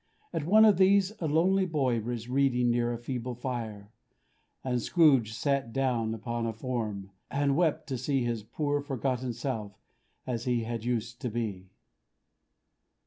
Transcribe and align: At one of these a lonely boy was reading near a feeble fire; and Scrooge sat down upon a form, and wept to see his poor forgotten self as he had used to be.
At 0.33 0.47
one 0.47 0.65
of 0.65 0.77
these 0.79 1.13
a 1.21 1.27
lonely 1.27 1.67
boy 1.67 1.99
was 2.01 2.27
reading 2.27 2.71
near 2.71 2.91
a 2.91 2.97
feeble 2.97 3.35
fire; 3.35 3.91
and 4.63 4.81
Scrooge 4.81 5.31
sat 5.31 5.71
down 5.73 6.15
upon 6.15 6.47
a 6.47 6.53
form, 6.53 7.11
and 7.29 7.55
wept 7.55 7.85
to 7.89 7.99
see 7.99 8.23
his 8.23 8.41
poor 8.41 8.81
forgotten 8.81 9.31
self 9.31 9.79
as 10.25 10.45
he 10.45 10.63
had 10.63 10.83
used 10.83 11.21
to 11.21 11.29
be. 11.29 11.69